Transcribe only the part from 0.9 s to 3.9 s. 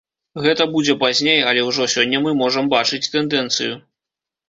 пазней, але ўжо сёння мы можам бачыць тэндэнцыю.